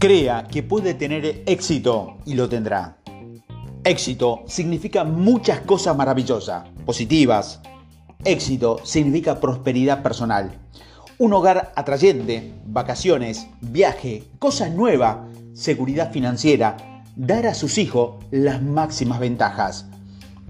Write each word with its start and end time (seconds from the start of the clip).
Crea 0.00 0.48
que 0.50 0.62
puede 0.62 0.94
tener 0.94 1.42
éxito 1.44 2.16
y 2.24 2.32
lo 2.32 2.48
tendrá. 2.48 2.96
Éxito 3.84 4.44
significa 4.46 5.04
muchas 5.04 5.60
cosas 5.60 5.94
maravillosas, 5.94 6.66
positivas. 6.86 7.60
Éxito 8.24 8.80
significa 8.82 9.40
prosperidad 9.40 10.02
personal. 10.02 10.58
Un 11.18 11.34
hogar 11.34 11.74
atrayente, 11.76 12.50
vacaciones, 12.64 13.46
viaje, 13.60 14.24
cosas 14.38 14.70
nuevas, 14.70 15.18
seguridad 15.52 16.10
financiera, 16.10 16.78
dar 17.14 17.46
a 17.46 17.52
sus 17.52 17.76
hijos 17.76 18.24
las 18.30 18.62
máximas 18.62 19.20
ventajas. 19.20 19.84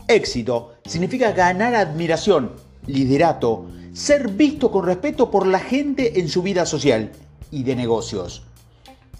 Éxito 0.06 0.74
significa 0.84 1.32
ganar 1.32 1.74
admiración, 1.74 2.52
liderato, 2.86 3.66
ser 3.94 4.28
visto 4.28 4.70
con 4.70 4.86
respeto 4.86 5.28
por 5.28 5.44
la 5.44 5.58
gente 5.58 6.20
en 6.20 6.28
su 6.28 6.40
vida 6.40 6.64
social 6.66 7.10
y 7.50 7.64
de 7.64 7.74
negocios. 7.74 8.44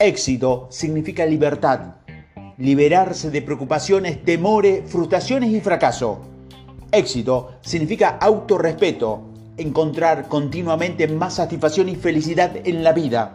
Éxito 0.02 0.66
significa 0.70 1.26
libertad, 1.26 1.96
liberarse 2.56 3.30
de 3.30 3.42
preocupaciones, 3.42 4.24
temores, 4.24 4.90
frustraciones 4.90 5.50
y 5.50 5.60
fracaso. 5.60 6.22
Éxito 6.90 7.58
significa 7.60 8.16
autorrespeto, 8.18 9.20
encontrar 9.58 10.26
continuamente 10.26 11.06
más 11.06 11.34
satisfacción 11.34 11.90
y 11.90 11.96
felicidad 11.96 12.50
en 12.64 12.82
la 12.82 12.94
vida, 12.94 13.34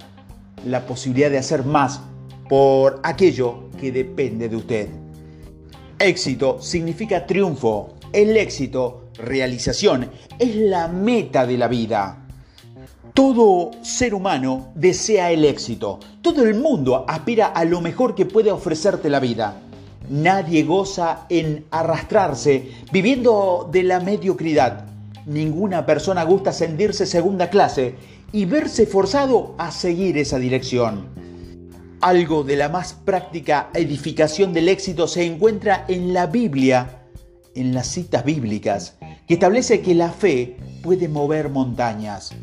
la 0.66 0.88
posibilidad 0.88 1.30
de 1.30 1.38
hacer 1.38 1.64
más 1.66 2.02
por 2.50 3.00
aquello 3.04 3.70
que 3.80 3.92
depende 3.92 4.50
de 4.50 4.56
usted. 4.56 4.90
Éxito 6.00 6.60
significa 6.64 7.28
triunfo. 7.28 7.94
El 8.12 8.36
éxito, 8.38 9.12
realización, 9.20 10.10
es 10.40 10.56
la 10.56 10.88
meta 10.88 11.46
de 11.46 11.60
la 11.60 11.68
vida. 11.68 12.25
Todo 13.16 13.72
ser 13.82 14.14
humano 14.14 14.74
desea 14.76 15.32
el 15.32 15.46
éxito. 15.46 16.00
Todo 16.22 16.44
el 16.44 16.56
mundo 16.56 17.06
aspira 17.08 17.48
a 17.48 17.64
lo 17.64 17.80
mejor 17.80 18.14
que 18.14 18.26
puede 18.26 18.52
ofrecerte 18.52 19.10
la 19.10 19.22
vida. 19.22 19.62
Nadie 20.10 20.64
goza 20.64 21.26
en 21.30 21.64
arrastrarse 21.72 22.72
viviendo 22.92 23.70
de 23.72 23.84
la 23.84 24.02
mediocridad. 24.02 24.88
Ninguna 25.26 25.86
persona 25.86 26.26
gusta 26.26 26.52
sentirse 26.52 27.06
segunda 27.06 27.50
clase 27.50 27.96
y 28.34 28.44
verse 28.44 28.86
forzado 28.86 29.56
a 29.58 29.72
seguir 29.72 30.18
esa 30.18 30.38
dirección. 30.38 31.08
Algo 32.02 32.44
de 32.44 32.58
la 32.58 32.68
más 32.68 32.92
práctica 32.92 33.70
edificación 33.74 34.52
del 34.52 34.68
éxito 34.68 35.08
se 35.08 35.24
encuentra 35.24 35.86
en 35.88 36.14
la 36.14 36.28
Biblia, 36.28 37.04
en 37.56 37.74
las 37.74 37.88
citas 37.88 38.26
bíblicas, 38.26 38.98
que 39.26 39.36
establece 39.36 39.80
que 39.80 39.96
la 39.96 40.10
fe 40.10 40.58
puede 40.84 41.08
mover 41.08 41.48
montañas. 41.50 42.36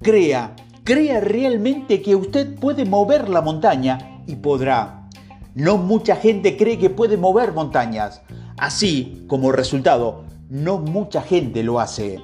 Crea, 0.00 0.54
crea 0.84 1.18
realmente 1.18 2.02
que 2.02 2.14
usted 2.14 2.54
puede 2.54 2.84
mover 2.84 3.28
la 3.28 3.42
montaña 3.42 4.22
y 4.28 4.36
podrá. 4.36 5.08
No 5.56 5.76
mucha 5.76 6.14
gente 6.14 6.56
cree 6.56 6.78
que 6.78 6.88
puede 6.88 7.16
mover 7.16 7.52
montañas. 7.52 8.22
Así, 8.56 9.24
como 9.26 9.50
resultado, 9.50 10.24
no 10.48 10.78
mucha 10.78 11.20
gente 11.20 11.64
lo 11.64 11.80
hace. 11.80 12.20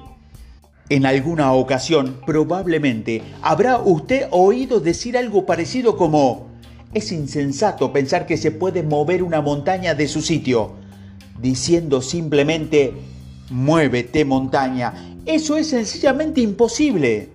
En 0.87 1.05
alguna 1.05 1.51
ocasión, 1.51 2.21
probablemente, 2.25 3.21
habrá 3.41 3.77
usted 3.77 4.27
oído 4.31 4.79
decir 4.79 5.17
algo 5.17 5.45
parecido 5.45 5.97
como, 5.97 6.47
es 6.93 7.11
insensato 7.11 7.91
pensar 7.91 8.25
que 8.25 8.37
se 8.37 8.51
puede 8.51 8.83
mover 8.83 9.21
una 9.21 9.41
montaña 9.41 9.95
de 9.95 10.07
su 10.07 10.21
sitio, 10.21 10.75
diciendo 11.41 12.01
simplemente, 12.01 12.93
muévete 13.49 14.23
montaña. 14.23 15.17
Eso 15.25 15.57
es 15.57 15.67
sencillamente 15.67 16.39
imposible. 16.39 17.34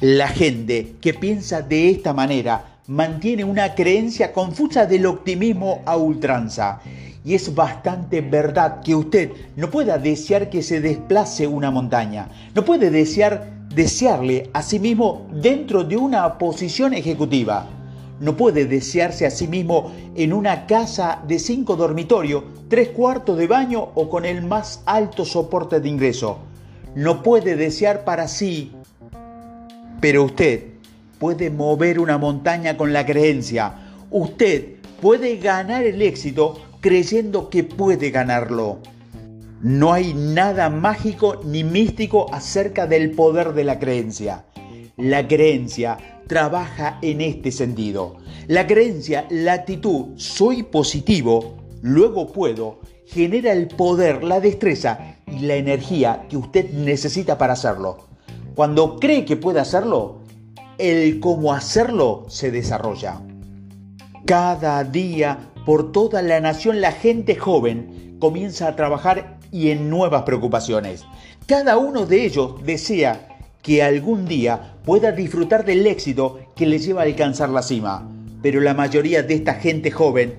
La 0.00 0.28
gente 0.28 0.94
que 1.00 1.12
piensa 1.12 1.60
de 1.60 1.90
esta 1.90 2.12
manera 2.12 2.78
mantiene 2.86 3.42
una 3.42 3.74
creencia 3.74 4.32
confusa 4.32 4.86
del 4.86 5.06
optimismo 5.06 5.82
a 5.86 5.96
ultranza. 5.96 6.80
Y 7.24 7.34
es 7.34 7.52
bastante 7.52 8.20
verdad 8.20 8.80
que 8.80 8.94
usted 8.94 9.32
no 9.56 9.70
pueda 9.70 9.98
desear 9.98 10.50
que 10.50 10.62
se 10.62 10.80
desplace 10.80 11.48
una 11.48 11.72
montaña. 11.72 12.28
No 12.54 12.64
puede 12.64 12.92
desear 12.92 13.50
desearle 13.74 14.50
a 14.52 14.62
sí 14.62 14.78
mismo 14.78 15.26
dentro 15.32 15.82
de 15.82 15.96
una 15.96 16.38
posición 16.38 16.94
ejecutiva. 16.94 17.66
No 18.20 18.36
puede 18.36 18.66
desearse 18.66 19.26
a 19.26 19.32
sí 19.32 19.48
mismo 19.48 19.90
en 20.14 20.32
una 20.32 20.68
casa 20.68 21.24
de 21.26 21.40
cinco 21.40 21.74
dormitorios, 21.74 22.44
tres 22.68 22.90
cuartos 22.90 23.36
de 23.36 23.48
baño 23.48 23.88
o 23.96 24.08
con 24.08 24.24
el 24.24 24.42
más 24.42 24.80
alto 24.86 25.24
soporte 25.24 25.80
de 25.80 25.88
ingreso. 25.88 26.38
No 26.94 27.24
puede 27.24 27.56
desear 27.56 28.04
para 28.04 28.28
sí 28.28 28.72
pero 30.00 30.24
usted 30.24 30.64
puede 31.18 31.50
mover 31.50 31.98
una 31.98 32.18
montaña 32.18 32.76
con 32.76 32.92
la 32.92 33.04
creencia. 33.04 33.74
Usted 34.10 34.76
puede 35.00 35.36
ganar 35.36 35.84
el 35.84 36.00
éxito 36.02 36.60
creyendo 36.80 37.50
que 37.50 37.64
puede 37.64 38.10
ganarlo. 38.10 38.78
No 39.60 39.92
hay 39.92 40.14
nada 40.14 40.70
mágico 40.70 41.40
ni 41.44 41.64
místico 41.64 42.32
acerca 42.32 42.86
del 42.86 43.10
poder 43.10 43.54
de 43.54 43.64
la 43.64 43.78
creencia. 43.78 44.44
La 44.96 45.26
creencia 45.26 45.98
trabaja 46.28 46.98
en 47.02 47.20
este 47.20 47.50
sentido. 47.50 48.18
La 48.46 48.66
creencia, 48.66 49.26
la 49.30 49.54
actitud, 49.54 50.16
soy 50.16 50.62
positivo, 50.62 51.56
luego 51.82 52.32
puedo, 52.32 52.80
genera 53.06 53.52
el 53.52 53.68
poder, 53.68 54.22
la 54.22 54.40
destreza 54.40 55.16
y 55.26 55.40
la 55.40 55.56
energía 55.56 56.26
que 56.28 56.36
usted 56.36 56.70
necesita 56.70 57.36
para 57.36 57.54
hacerlo. 57.54 58.07
Cuando 58.58 58.98
cree 58.98 59.24
que 59.24 59.36
puede 59.36 59.60
hacerlo, 59.60 60.16
el 60.78 61.20
cómo 61.20 61.52
hacerlo 61.52 62.26
se 62.26 62.50
desarrolla. 62.50 63.20
Cada 64.26 64.82
día, 64.82 65.52
por 65.64 65.92
toda 65.92 66.22
la 66.22 66.40
nación, 66.40 66.80
la 66.80 66.90
gente 66.90 67.36
joven 67.36 68.16
comienza 68.18 68.66
a 68.66 68.74
trabajar 68.74 69.38
y 69.52 69.70
en 69.70 69.88
nuevas 69.88 70.24
preocupaciones. 70.24 71.04
Cada 71.46 71.76
uno 71.76 72.04
de 72.04 72.24
ellos 72.24 72.54
desea 72.64 73.28
que 73.62 73.80
algún 73.80 74.26
día 74.26 74.74
pueda 74.84 75.12
disfrutar 75.12 75.64
del 75.64 75.86
éxito 75.86 76.40
que 76.56 76.66
les 76.66 76.84
lleva 76.84 77.02
a 77.02 77.04
alcanzar 77.04 77.50
la 77.50 77.62
cima. 77.62 78.10
Pero 78.42 78.60
la 78.60 78.74
mayoría 78.74 79.22
de 79.22 79.34
esta 79.34 79.54
gente 79.54 79.92
joven 79.92 80.34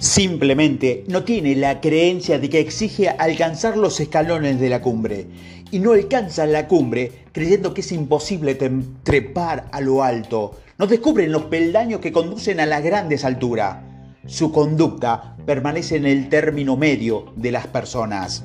Simplemente 0.00 1.04
no 1.08 1.24
tiene 1.24 1.54
la 1.56 1.82
creencia 1.82 2.38
de 2.38 2.48
que 2.48 2.58
exige 2.58 3.10
alcanzar 3.10 3.76
los 3.76 4.00
escalones 4.00 4.58
de 4.58 4.70
la 4.70 4.80
cumbre 4.80 5.26
y 5.70 5.78
no 5.78 5.92
alcanza 5.92 6.46
la 6.46 6.68
cumbre 6.68 7.19
creyendo 7.32 7.74
que 7.74 7.80
es 7.80 7.92
imposible 7.92 8.54
trepar 9.02 9.68
a 9.72 9.80
lo 9.80 10.02
alto. 10.02 10.56
No 10.78 10.86
descubren 10.86 11.32
los 11.32 11.44
peldaños 11.44 12.00
que 12.00 12.12
conducen 12.12 12.60
a 12.60 12.66
las 12.66 12.82
grandes 12.82 13.24
alturas. 13.24 13.78
Su 14.26 14.52
conducta 14.52 15.36
permanece 15.46 15.96
en 15.96 16.06
el 16.06 16.28
término 16.28 16.76
medio 16.76 17.32
de 17.36 17.52
las 17.52 17.66
personas. 17.66 18.44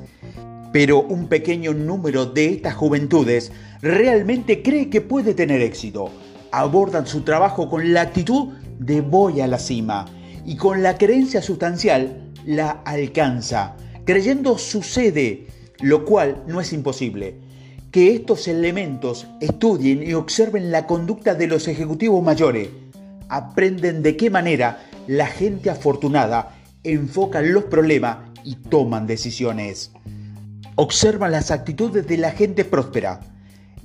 Pero 0.72 1.02
un 1.02 1.28
pequeño 1.28 1.74
número 1.74 2.26
de 2.26 2.48
estas 2.48 2.76
juventudes 2.76 3.52
realmente 3.82 4.62
cree 4.62 4.90
que 4.90 5.02
puede 5.02 5.34
tener 5.34 5.62
éxito. 5.62 6.10
Abordan 6.52 7.08
su 7.08 7.22
trabajo 7.22 7.70
con 7.70 7.94
la 7.94 8.02
actitud 8.02 8.54
de 8.80 9.02
voy 9.02 9.42
a 9.42 9.48
la 9.48 9.60
cima 9.60 10.06
y 10.46 10.58
con 10.58 10.84
la 10.84 10.98
creencia 10.98 11.42
sustancial 11.42 12.32
la 12.46 12.82
alcanza. 12.86 13.76
Creyendo 14.06 14.58
sucede, 14.58 15.48
lo 15.80 16.06
cual 16.06 16.44
no 16.48 16.62
es 16.62 16.74
imposible. 16.74 17.45
Que 17.96 18.14
estos 18.14 18.50
elementos 18.50 19.26
estudien 19.40 20.04
y 20.04 20.16
observen 20.16 20.70
la 20.70 20.86
conducta 20.86 21.34
de 21.34 21.48
los 21.48 21.70
ejecutivos 21.70 22.22
mayores. 22.22 22.68
Aprenden 23.30 24.04
de 24.04 24.18
qué 24.18 24.30
manera 24.30 24.86
la 25.08 25.28
gente 25.28 25.70
afortunada 25.70 26.58
enfoca 26.84 27.42
los 27.42 27.64
problemas 27.64 28.18
y 28.44 28.56
toman 28.56 29.08
decisiones. 29.08 29.92
Observan 30.76 31.32
las 31.32 31.52
actitudes 31.52 32.06
de 32.06 32.18
la 32.18 32.32
gente 32.32 32.66
próspera. 32.66 33.22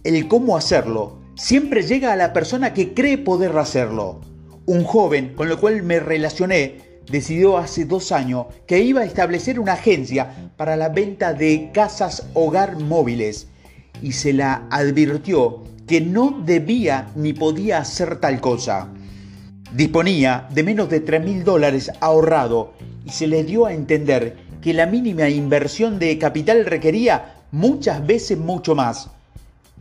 El 0.02 0.26
cómo 0.26 0.56
hacerlo 0.56 1.20
siempre 1.36 1.84
llega 1.84 2.12
a 2.12 2.16
la 2.16 2.32
persona 2.32 2.74
que 2.74 2.92
cree 2.94 3.16
poder 3.16 3.56
hacerlo. 3.56 4.22
Un 4.66 4.82
joven 4.82 5.34
con 5.36 5.48
el 5.48 5.56
cual 5.56 5.84
me 5.84 6.00
relacioné 6.00 6.98
decidió 7.08 7.58
hace 7.58 7.84
dos 7.84 8.10
años 8.10 8.46
que 8.66 8.80
iba 8.80 9.02
a 9.02 9.06
establecer 9.06 9.60
una 9.60 9.74
agencia 9.74 10.50
para 10.56 10.74
la 10.74 10.88
venta 10.88 11.32
de 11.32 11.70
casas 11.72 12.26
hogar 12.34 12.76
móviles 12.76 13.46
y 14.02 14.12
se 14.12 14.32
la 14.32 14.66
advirtió 14.70 15.64
que 15.86 16.00
no 16.00 16.42
debía 16.44 17.10
ni 17.16 17.32
podía 17.32 17.78
hacer 17.78 18.20
tal 18.20 18.40
cosa. 18.40 18.88
Disponía 19.74 20.48
de 20.52 20.62
menos 20.62 20.88
de 20.88 21.00
3 21.00 21.24
mil 21.24 21.44
dólares 21.44 21.90
ahorrado 22.00 22.72
y 23.04 23.10
se 23.10 23.26
le 23.26 23.44
dio 23.44 23.66
a 23.66 23.72
entender 23.72 24.36
que 24.60 24.74
la 24.74 24.86
mínima 24.86 25.28
inversión 25.28 25.98
de 25.98 26.18
capital 26.18 26.66
requería 26.66 27.36
muchas 27.50 28.06
veces 28.06 28.38
mucho 28.38 28.74
más 28.74 29.10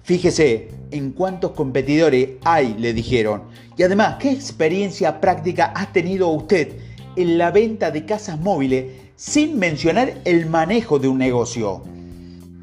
Fíjese 0.10 0.69
en 0.89 1.12
cuántos 1.12 1.51
competidores 1.51 2.30
hay, 2.44 2.74
le 2.80 2.94
dijeron. 2.94 3.44
Y 3.77 3.83
además, 3.83 4.15
¿qué 4.19 4.31
experiencia 4.31 5.22
práctica 5.22 5.72
ha 5.75 5.92
tenido 5.92 6.30
usted 6.30 6.77
en 7.15 7.38
la 7.38 7.51
venta 7.51 7.92
de 7.92 8.06
casas 8.06 8.39
móviles 8.39 8.86
sin 9.15 9.60
mencionar 9.60 10.15
el 10.25 10.48
manejo 10.48 10.98
de 10.98 11.10
un 11.10 11.19
negocio? 11.19 11.83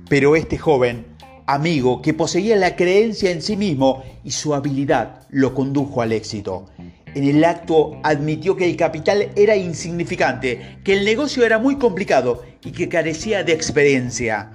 Pero 0.09 0.35
este 0.35 0.59
joven, 0.59 1.07
amigo 1.47 2.03
que 2.03 2.15
poseía 2.15 2.57
la 2.57 2.77
creencia 2.77 3.31
en 3.31 3.41
sí 3.41 3.57
mismo 3.57 4.03
y 4.25 4.33
su 4.33 4.55
habilidad 4.55 5.23
lo 5.31 5.55
condujo 5.55 6.03
al 6.03 6.13
éxito. 6.13 6.67
En 7.15 7.25
el 7.25 7.45
acto 7.45 7.99
admitió 8.03 8.57
que 8.57 8.69
el 8.69 8.77
capital 8.77 9.31
era 9.37 9.57
insignificante, 9.57 10.79
que 10.85 10.93
el 10.93 11.05
negocio 11.05 11.47
era 11.47 11.59
muy 11.59 11.77
complicado 11.77 12.43
y 12.63 12.73
que 12.73 12.89
carecía 12.89 13.43
de 13.43 13.53
experiencia. 13.53 14.51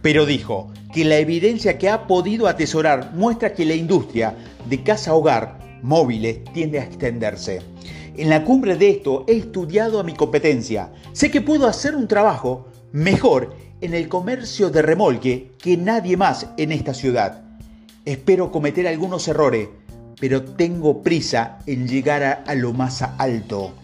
Pero 0.00 0.24
dijo 0.24 0.72
que 0.94 1.04
la 1.04 1.18
evidencia 1.18 1.76
que 1.76 1.88
ha 1.88 2.06
podido 2.06 2.46
atesorar 2.46 3.12
muestra 3.14 3.52
que 3.52 3.64
la 3.64 3.74
industria 3.74 4.34
de 4.68 4.82
casa-hogar 4.82 5.58
móviles 5.82 6.44
tiende 6.54 6.78
a 6.78 6.84
extenderse. 6.84 7.60
En 8.16 8.30
la 8.30 8.44
cumbre 8.44 8.76
de 8.76 8.90
esto 8.90 9.24
he 9.26 9.36
estudiado 9.36 9.98
a 9.98 10.04
mi 10.04 10.14
competencia. 10.14 10.92
Sé 11.12 11.30
que 11.30 11.40
puedo 11.40 11.66
hacer 11.66 11.96
un 11.96 12.06
trabajo 12.06 12.68
mejor 12.92 13.56
en 13.84 13.92
el 13.92 14.08
comercio 14.08 14.70
de 14.70 14.80
remolque 14.80 15.50
que 15.58 15.76
nadie 15.76 16.16
más 16.16 16.46
en 16.56 16.72
esta 16.72 16.94
ciudad. 16.94 17.42
Espero 18.06 18.50
cometer 18.50 18.88
algunos 18.88 19.28
errores, 19.28 19.68
pero 20.18 20.42
tengo 20.42 21.02
prisa 21.02 21.58
en 21.66 21.86
llegar 21.86 22.44
a, 22.46 22.54
lo 22.54 22.72
más 22.72 23.02
alto. 23.02 23.74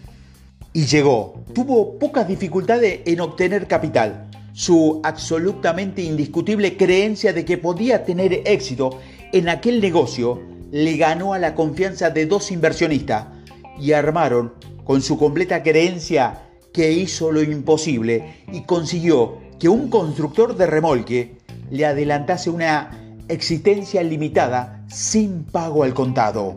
Y 0.73 0.87
llegó. 0.87 1.45
Tuvo 1.55 1.99
pocas 1.99 2.27
dificultades 2.27 3.01
en 3.05 3.21
obtener 3.21 3.67
capital. 3.67 4.31
Su 4.55 5.01
absolutamente 5.05 6.03
indiscutible 6.03 6.79
creencia 6.79 7.35
de 7.35 7.45
que 7.45 7.59
podía 7.59 8.03
tener 8.05 8.43
éxito 8.47 8.99
en 9.33 9.51
aquel 9.51 9.83
negocio 9.83 10.41
le 10.71 10.97
ganó 10.97 11.35
a 11.35 11.39
la 11.39 11.55
confianza 11.55 12.09
de 12.09 12.25
dos 12.25 12.51
inversionistas 12.51 13.27
y 13.79 13.93
armaron 13.93 14.55
con 14.85 15.03
su 15.03 15.19
completa 15.19 15.63
creencia 15.63 16.47
que 16.73 16.91
hizo 16.91 17.33
lo 17.33 17.43
imposible 17.43 18.45
y 18.51 18.63
consiguió 18.63 19.50
que 19.61 19.69
un 19.69 19.91
constructor 19.91 20.57
de 20.57 20.67
remolque 20.67 21.37
le 21.71 21.85
adelantase 21.85 22.49
una 22.49 22.91
existencia 23.29 24.03
limitada 24.03 24.85
sin 24.89 25.45
pago 25.45 25.85
al 25.85 25.93
contado. 25.93 26.57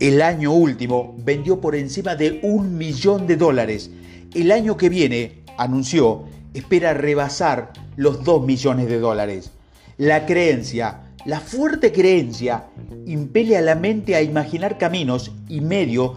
El 0.00 0.22
año 0.22 0.52
último 0.52 1.14
vendió 1.18 1.60
por 1.60 1.76
encima 1.76 2.16
de 2.16 2.40
un 2.42 2.78
millón 2.78 3.26
de 3.26 3.36
dólares. 3.36 3.90
El 4.34 4.50
año 4.50 4.78
que 4.78 4.88
viene, 4.88 5.42
anunció, 5.58 6.24
espera 6.54 6.94
rebasar 6.94 7.72
los 7.96 8.24
dos 8.24 8.44
millones 8.44 8.88
de 8.88 8.98
dólares. 8.98 9.50
La 9.98 10.24
creencia, 10.24 11.02
la 11.26 11.40
fuerte 11.40 11.92
creencia, 11.92 12.64
impele 13.04 13.58
a 13.58 13.60
la 13.60 13.74
mente 13.74 14.16
a 14.16 14.22
imaginar 14.22 14.78
caminos 14.78 15.32
y 15.50 15.60
medios 15.60 16.12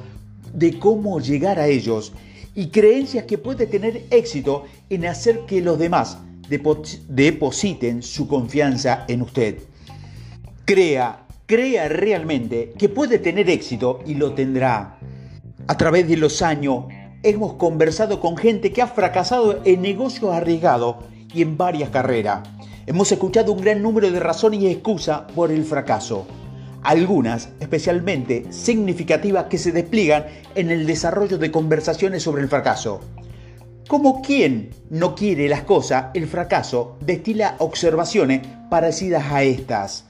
de 0.53 0.79
cómo 0.79 1.19
llegar 1.19 1.59
a 1.59 1.67
ellos 1.67 2.13
y 2.55 2.67
creencias 2.67 3.25
que 3.25 3.37
puede 3.37 3.67
tener 3.67 4.05
éxito 4.09 4.65
en 4.89 5.05
hacer 5.05 5.41
que 5.47 5.61
los 5.61 5.77
demás 5.77 6.17
depositen 6.49 8.01
su 8.01 8.27
confianza 8.27 9.05
en 9.07 9.21
usted. 9.21 9.59
Crea, 10.65 11.25
crea 11.45 11.87
realmente 11.87 12.73
que 12.77 12.89
puede 12.89 13.19
tener 13.19 13.49
éxito 13.49 13.99
y 14.05 14.15
lo 14.15 14.33
tendrá. 14.33 14.97
A 15.67 15.77
través 15.77 16.07
de 16.07 16.17
los 16.17 16.41
años 16.41 16.85
hemos 17.21 17.53
conversado 17.53 18.19
con 18.19 18.37
gente 18.37 18.71
que 18.71 18.81
ha 18.81 18.87
fracasado 18.87 19.61
en 19.65 19.81
negocios 19.81 20.33
arriesgados 20.33 20.97
y 21.33 21.41
en 21.41 21.57
varias 21.57 21.89
carreras. 21.89 22.47
Hemos 22.87 23.11
escuchado 23.11 23.53
un 23.53 23.61
gran 23.61 23.83
número 23.83 24.09
de 24.09 24.19
razones 24.19 24.61
y 24.61 24.67
excusas 24.67 25.31
por 25.35 25.51
el 25.51 25.63
fracaso 25.63 26.25
algunas 26.83 27.49
especialmente 27.59 28.45
significativas 28.51 29.45
que 29.45 29.57
se 29.57 29.71
despliegan 29.71 30.25
en 30.55 30.71
el 30.71 30.85
desarrollo 30.85 31.37
de 31.37 31.51
conversaciones 31.51 32.23
sobre 32.23 32.41
el 32.41 32.49
fracaso. 32.49 33.01
Como 33.87 34.21
quien 34.21 34.69
no 34.89 35.15
quiere 35.15 35.49
las 35.49 35.63
cosas, 35.63 36.07
el 36.13 36.27
fracaso 36.27 36.97
destila 37.01 37.55
observaciones 37.57 38.45
parecidas 38.69 39.31
a 39.31 39.43
estas. 39.43 40.05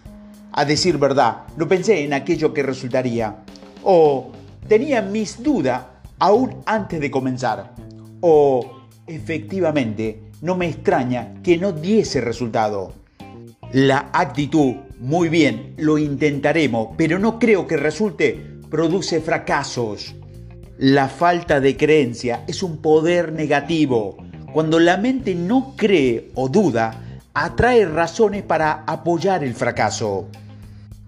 A 0.51 0.65
decir 0.65 0.97
verdad, 0.97 1.43
no 1.55 1.67
pensé 1.67 2.03
en 2.03 2.13
aquello 2.13 2.53
que 2.53 2.63
resultaría. 2.63 3.37
O 3.83 4.31
tenía 4.67 5.01
mis 5.01 5.41
dudas 5.41 5.83
aún 6.19 6.57
antes 6.65 6.99
de 6.99 7.09
comenzar. 7.09 7.73
O 8.19 8.81
efectivamente, 9.07 10.23
no 10.41 10.57
me 10.57 10.67
extraña 10.67 11.35
que 11.41 11.57
no 11.57 11.71
diese 11.71 12.19
resultado. 12.19 12.93
La 13.71 14.09
actitud 14.11 14.75
muy 14.99 15.29
bien, 15.29 15.75
lo 15.77 15.97
intentaremos, 15.97 16.89
pero 16.97 17.19
no 17.19 17.39
creo 17.39 17.67
que 17.67 17.77
resulte, 17.77 18.59
produce 18.69 19.21
fracasos. 19.21 20.13
La 20.77 21.07
falta 21.07 21.61
de 21.61 21.77
creencia 21.77 22.43
es 22.47 22.63
un 22.63 22.81
poder 22.81 23.31
negativo. 23.31 24.17
Cuando 24.51 24.77
la 24.77 24.97
mente 24.97 25.35
no 25.35 25.73
cree 25.77 26.31
o 26.35 26.49
duda, 26.49 27.21
atrae 27.33 27.85
razones 27.85 28.43
para 28.43 28.83
apoyar 28.87 29.41
el 29.41 29.53
fracaso. 29.53 30.27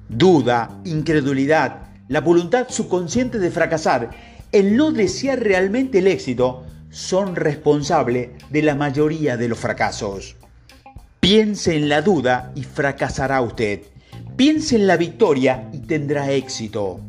Duda, 0.08 0.80
incredulidad, 0.86 1.90
la 2.08 2.22
voluntad 2.22 2.68
subconsciente 2.70 3.40
de 3.40 3.52
fracasar, 3.52 4.12
el 4.54 4.78
no 4.78 4.94
desear 4.94 5.42
realmente 5.42 6.00
el 6.00 6.08
éxito, 6.08 6.64
son 6.90 7.36
responsables 7.36 8.30
de 8.50 8.62
la 8.62 8.76
mayoría 8.76 9.36
de 9.36 9.50
los 9.50 9.60
fracasos. 9.60 10.38
Piense 11.34 11.78
en 11.78 11.88
la 11.88 12.02
duda 12.02 12.52
y 12.56 12.64
fracasará 12.64 13.42
usted. 13.42 13.84
Piense 14.36 14.76
en 14.76 14.86
la 14.86 14.98
victoria 14.98 15.70
y 15.72 15.78
tendrá 15.78 16.30
éxito. 16.30 17.00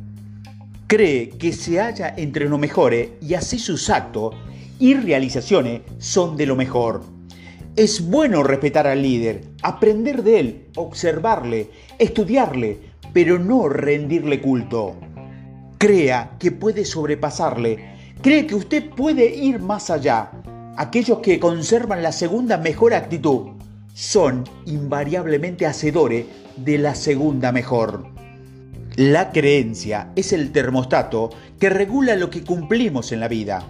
Cree 0.86 1.30
que 1.30 1.52
se 1.52 1.80
halla 1.80 2.14
entre 2.16 2.48
lo 2.48 2.56
mejores 2.56 3.08
y 3.20 3.34
así 3.34 3.58
sus 3.58 3.90
actos 3.90 4.36
y 4.78 4.94
realizaciones 4.94 5.80
son 5.98 6.36
de 6.36 6.46
lo 6.46 6.54
mejor. 6.54 7.02
Es 7.74 8.08
bueno 8.08 8.44
respetar 8.44 8.86
al 8.86 9.02
líder, 9.02 9.40
aprender 9.60 10.22
de 10.22 10.38
él, 10.38 10.66
observarle, 10.76 11.70
estudiarle, 11.98 12.78
pero 13.12 13.40
no 13.40 13.68
rendirle 13.68 14.40
culto. 14.40 14.94
Crea 15.78 16.36
que 16.38 16.52
puede 16.52 16.84
sobrepasarle, 16.84 17.96
cree 18.22 18.46
que 18.46 18.54
usted 18.54 18.88
puede 18.88 19.34
ir 19.34 19.58
más 19.58 19.90
allá. 19.90 20.30
Aquellos 20.76 21.18
que 21.18 21.40
conservan 21.40 22.04
la 22.04 22.12
segunda 22.12 22.56
mejor 22.56 22.94
actitud 22.94 23.60
son 23.94 24.44
invariablemente 24.66 25.66
hacedores 25.66 26.26
de 26.56 26.78
la 26.78 26.94
segunda 26.94 27.52
mejor. 27.52 28.06
La 28.96 29.32
creencia 29.32 30.12
es 30.16 30.32
el 30.32 30.52
termostato 30.52 31.30
que 31.58 31.70
regula 31.70 32.14
lo 32.16 32.30
que 32.30 32.44
cumplimos 32.44 33.12
en 33.12 33.20
la 33.20 33.28
vida. 33.28 33.66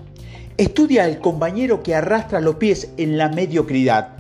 Estudia 0.56 1.04
al 1.04 1.20
compañero 1.20 1.82
que 1.82 1.94
arrastra 1.94 2.40
los 2.40 2.56
pies 2.56 2.90
en 2.96 3.16
la 3.16 3.28
mediocridad. 3.28 4.16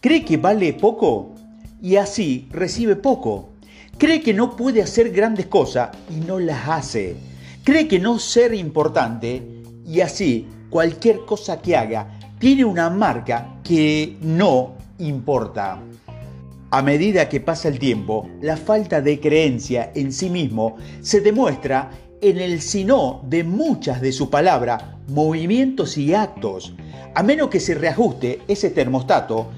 ¿Cree 0.00 0.24
que 0.24 0.36
vale 0.36 0.72
poco? 0.72 1.34
Y 1.82 1.96
así 1.96 2.48
recibe 2.50 2.96
poco. 2.96 3.50
Cree 3.98 4.22
que 4.22 4.32
no 4.32 4.56
puede 4.56 4.82
hacer 4.82 5.10
grandes 5.10 5.46
cosas 5.46 5.90
y 6.10 6.24
no 6.24 6.38
las 6.38 6.68
hace. 6.68 7.16
Cree 7.64 7.86
que 7.86 7.98
no 7.98 8.18
ser 8.18 8.54
importante 8.54 9.42
y 9.86 10.00
así 10.00 10.48
cualquier 10.70 11.26
cosa 11.26 11.60
que 11.60 11.76
haga 11.76 12.18
tiene 12.38 12.64
una 12.64 12.88
marca 12.88 13.56
que 13.62 14.16
no 14.22 14.79
importa. 15.00 15.82
A 16.70 16.82
medida 16.82 17.28
que 17.28 17.40
pasa 17.40 17.68
el 17.68 17.78
tiempo, 17.78 18.28
la 18.40 18.56
falta 18.56 19.00
de 19.00 19.18
creencia 19.18 19.90
en 19.94 20.12
sí 20.12 20.30
mismo 20.30 20.76
se 21.00 21.20
demuestra 21.20 21.90
en 22.20 22.38
el 22.38 22.60
sino 22.60 23.22
de 23.26 23.42
muchas 23.42 24.00
de 24.00 24.12
sus 24.12 24.28
palabras, 24.28 24.84
movimientos 25.08 25.98
y 25.98 26.14
actos. 26.14 26.74
A 27.14 27.22
menos 27.22 27.48
que 27.48 27.60
se 27.60 27.74
reajuste 27.74 28.40
ese 28.46 28.70
termostato, 28.70 29.50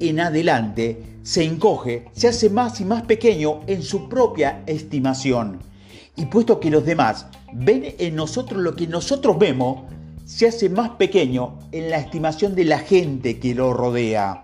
en 0.00 0.20
adelante 0.20 1.18
se 1.22 1.44
encoge, 1.44 2.06
se 2.12 2.28
hace 2.28 2.50
más 2.50 2.80
y 2.80 2.84
más 2.84 3.02
pequeño 3.02 3.60
en 3.66 3.82
su 3.82 4.08
propia 4.08 4.62
estimación. 4.66 5.60
Y 6.16 6.26
puesto 6.26 6.58
que 6.58 6.70
los 6.70 6.84
demás 6.84 7.26
ven 7.52 7.94
en 7.98 8.16
nosotros 8.16 8.62
lo 8.62 8.74
que 8.74 8.86
nosotros 8.86 9.38
vemos, 9.38 9.82
se 10.24 10.48
hace 10.48 10.68
más 10.68 10.90
pequeño 10.90 11.58
en 11.70 11.90
la 11.90 11.98
estimación 11.98 12.54
de 12.54 12.64
la 12.64 12.78
gente 12.78 13.38
que 13.38 13.54
lo 13.54 13.72
rodea. 13.72 14.42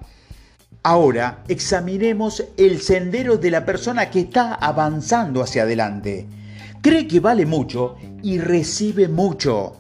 Ahora 0.85 1.45
examinemos 1.47 2.43
el 2.57 2.81
sendero 2.81 3.37
de 3.37 3.53
la 3.53 3.65
persona 3.65 4.11
que 4.11 4.19
está 4.19 4.55
avanzando 4.55 5.41
hacia 5.41 5.63
adelante. 5.63 6.27
Cree 6.81 7.07
que 7.07 7.21
vale 7.21 7.47
mucho 7.47 7.95
y 8.21 8.39
recibe 8.39 9.07
mucho. 9.07 9.77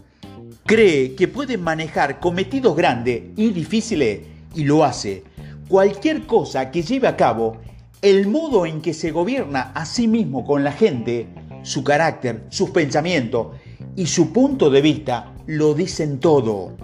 Cree 0.65 1.17
que 1.17 1.27
puede 1.27 1.59
manejar 1.59 2.21
cometidos 2.21 2.77
grandes 2.77 3.25
y 3.35 3.51
difíciles 3.51 4.21
y 4.55 4.63
lo 4.63 4.85
hace. 4.85 5.25
Cualquier 5.67 6.25
cosa 6.25 6.71
que 6.71 6.83
lleve 6.83 7.09
a 7.09 7.17
cabo, 7.17 7.57
el 8.01 8.29
modo 8.29 8.65
en 8.65 8.81
que 8.81 8.95
se 8.95 9.11
gobierna 9.11 9.73
a 9.75 9.85
sí 9.87 10.07
mismo 10.07 10.47
con 10.47 10.63
la 10.63 10.71
gente, 10.71 11.27
su 11.63 11.83
carácter, 11.83 12.45
sus 12.49 12.71
pensamientos 12.71 13.49
y 13.97 14.07
su 14.07 14.33
punto 14.33 14.71
de 14.71 14.81
vista 14.81 15.33
lo 15.47 15.75
dicen 15.75 16.21
todo. 16.21 16.77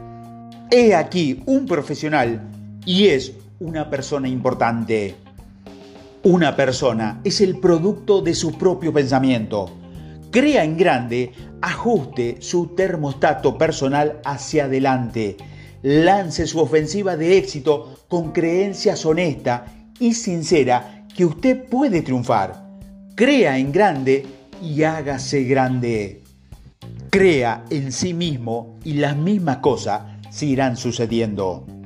He 0.73 0.97
aquí 0.97 1.41
un 1.47 1.67
profesional 1.67 2.51
y 2.85 3.07
es 3.07 3.33
una 3.61 3.91
persona 3.91 4.29
importante. 4.29 5.17
Una 6.23 6.55
persona 6.55 7.21
es 7.25 7.41
el 7.41 7.59
producto 7.59 8.23
de 8.23 8.35
su 8.35 8.57
propio 8.57 8.93
pensamiento. 8.93 9.71
Crea 10.31 10.63
en 10.63 10.77
grande, 10.77 11.33
ajuste 11.61 12.37
su 12.41 12.69
termostato 12.69 13.59
personal 13.59 14.21
hacia 14.25 14.65
adelante. 14.65 15.37
Lance 15.83 16.47
su 16.47 16.61
ofensiva 16.61 17.17
de 17.17 17.39
éxito 17.39 18.05
con 18.09 18.33
creencias 18.33 19.05
honesta 19.07 19.67
y 19.99 20.15
sincera 20.15 21.07
que 21.17 21.25
usted 21.25 21.65
puede 21.65 22.03
triunfar. 22.03 22.65
Crea 23.17 23.59
en 23.59 23.73
grande 23.73 24.27
y 24.63 24.83
hágase 24.85 25.45
grande. 25.45 26.23
Crea 27.11 27.65
en 27.71 27.91
sí 27.91 28.15
mismo 28.15 28.79
y 28.85 28.95
las 28.95 29.17
mismas 29.17 29.59
cosas 29.59 30.03
seguirán 30.31 30.77
sucediendo. 30.77 31.78